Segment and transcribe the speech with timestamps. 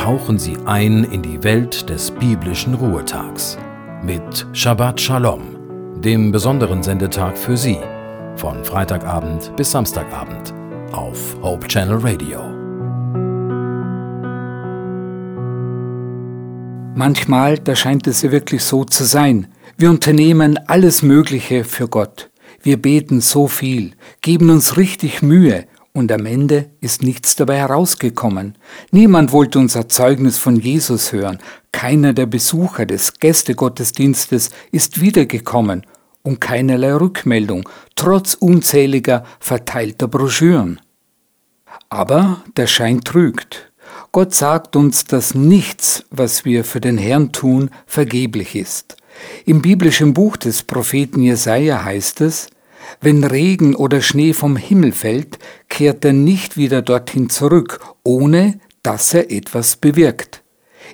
[0.00, 3.58] tauchen Sie ein in die Welt des biblischen Ruhetags
[4.02, 5.42] mit Shabbat Shalom,
[6.00, 7.76] dem besonderen Sendetag für Sie,
[8.34, 10.54] von Freitagabend bis Samstagabend
[10.92, 12.40] auf Hope Channel Radio.
[16.94, 19.48] Manchmal, da scheint es ja wirklich so zu sein.
[19.76, 22.30] Wir unternehmen alles Mögliche für Gott.
[22.62, 23.92] Wir beten so viel,
[24.22, 28.56] geben uns richtig Mühe und am Ende ist nichts dabei herausgekommen.
[28.90, 31.38] Niemand wollte unser Zeugnis von Jesus hören.
[31.72, 35.84] Keiner der Besucher des Gästegottesdienstes ist wiedergekommen
[36.22, 40.80] und keinerlei Rückmeldung, trotz unzähliger verteilter Broschüren.
[41.88, 43.72] Aber der Schein trügt.
[44.12, 48.96] Gott sagt uns, dass nichts, was wir für den Herrn tun, vergeblich ist.
[49.44, 52.48] Im biblischen Buch des Propheten Jesaja heißt es,
[53.00, 55.38] wenn Regen oder Schnee vom Himmel fällt,
[55.68, 60.42] kehrt er nicht wieder dorthin zurück, ohne dass er etwas bewirkt.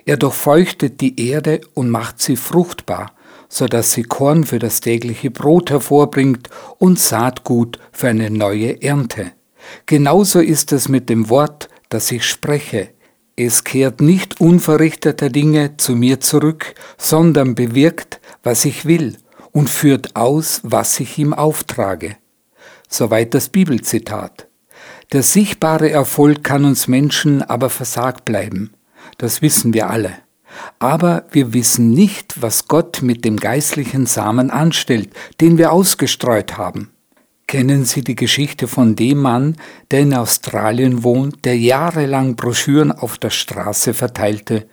[0.05, 3.13] Er durchfeuchtet die Erde und macht sie fruchtbar,
[3.49, 9.31] so dass sie Korn für das tägliche Brot hervorbringt und Saatgut für eine neue Ernte.
[9.85, 12.89] Genauso ist es mit dem Wort, das ich spreche.
[13.35, 19.17] Es kehrt nicht unverrichteter Dinge zu mir zurück, sondern bewirkt, was ich will
[19.57, 22.17] und führt aus, was ich ihm auftrage.
[22.87, 24.47] Soweit das Bibelzitat.
[25.13, 28.75] Der sichtbare Erfolg kann uns Menschen aber versagt bleiben.
[29.17, 30.13] Das wissen wir alle.
[30.77, 35.09] Aber wir wissen nicht, was Gott mit dem geistlichen Samen anstellt,
[35.41, 36.91] den wir ausgestreut haben.
[37.47, 39.55] Kennen Sie die Geschichte von dem Mann,
[39.89, 44.67] der in Australien wohnt, der jahrelang Broschüren auf der Straße verteilte?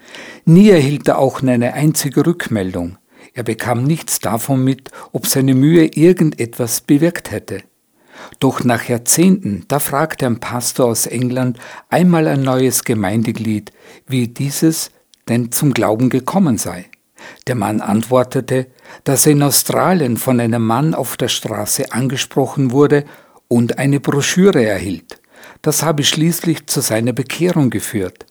[0.45, 2.99] Nie erhielt er auch eine einzige Rückmeldung.
[3.35, 7.63] Er bekam nichts davon mit, ob seine Mühe irgendetwas bewirkt hätte.
[8.39, 11.59] Doch nach Jahrzehnten, da fragte ein Pastor aus England
[11.91, 13.73] einmal ein neues Gemeindeglied,
[14.07, 14.93] wie dieses
[15.29, 16.87] denn zum Glauben gekommen sei.
[17.47, 18.69] Der Mann antwortete,
[19.03, 23.05] dass er in Australien von einem Mann auf der Straße angesprochen wurde
[23.49, 25.21] und eine Broschüre erhielt.
[25.63, 28.27] Das habe schließlich zu seiner Bekehrung geführt.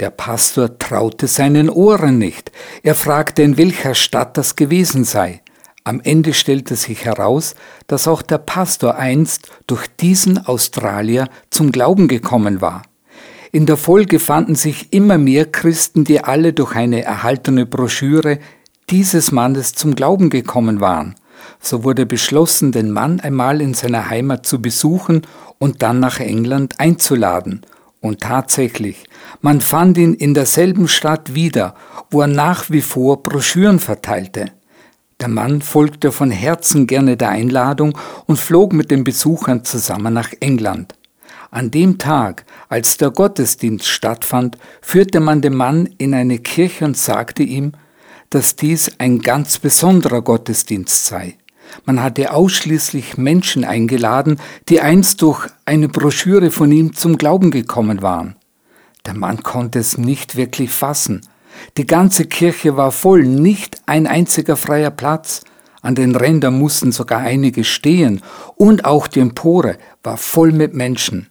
[0.00, 2.50] Der Pastor traute seinen Ohren nicht.
[2.82, 5.42] Er fragte, in welcher Stadt das gewesen sei.
[5.84, 7.54] Am Ende stellte sich heraus,
[7.86, 12.82] dass auch der Pastor einst durch diesen Australier zum Glauben gekommen war.
[13.52, 18.38] In der Folge fanden sich immer mehr Christen, die alle durch eine erhaltene Broschüre
[18.88, 21.14] dieses Mannes zum Glauben gekommen waren.
[21.60, 25.26] So wurde beschlossen, den Mann einmal in seiner Heimat zu besuchen
[25.58, 27.66] und dann nach England einzuladen.
[28.00, 29.04] Und tatsächlich,
[29.42, 31.74] man fand ihn in derselben Stadt wieder,
[32.10, 34.46] wo er nach wie vor Broschüren verteilte.
[35.20, 37.96] Der Mann folgte von Herzen gerne der Einladung
[38.26, 40.94] und flog mit den Besuchern zusammen nach England.
[41.50, 46.96] An dem Tag, als der Gottesdienst stattfand, führte man den Mann in eine Kirche und
[46.96, 47.72] sagte ihm,
[48.30, 51.36] dass dies ein ganz besonderer Gottesdienst sei.
[51.84, 54.38] Man hatte ausschließlich Menschen eingeladen,
[54.68, 58.36] die einst durch eine Broschüre von ihm zum Glauben gekommen waren.
[59.06, 61.22] Der Mann konnte es nicht wirklich fassen.
[61.76, 65.42] Die ganze Kirche war voll, nicht ein einziger freier Platz.
[65.82, 68.20] An den Rändern mussten sogar einige stehen
[68.56, 71.28] und auch die Empore war voll mit Menschen.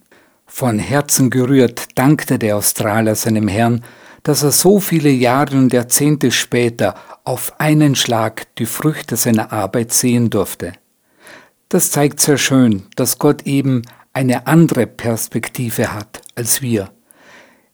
[0.47, 3.83] Von Herzen gerührt dankte der Australier seinem Herrn,
[4.23, 9.93] dass er so viele Jahre und Jahrzehnte später auf einen Schlag die Früchte seiner Arbeit
[9.93, 10.73] sehen durfte.
[11.69, 16.89] Das zeigt sehr schön, dass Gott eben eine andere Perspektive hat als wir.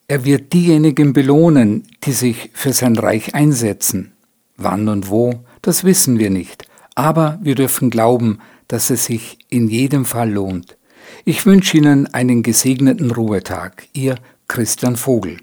[0.08, 4.14] Er wird diejenigen belohnen, die sich für sein Reich einsetzen.
[4.58, 9.68] Wann und wo, das wissen wir nicht, aber wir dürfen glauben, dass es sich in
[9.68, 10.78] jedem Fall lohnt.
[11.24, 13.88] Ich wünsche Ihnen einen gesegneten Ruhetag.
[13.94, 14.16] Ihr
[14.48, 15.38] Christian Vogel.